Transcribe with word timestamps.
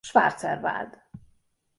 Schwarzer 0.03 0.63
Wald. 0.63 0.97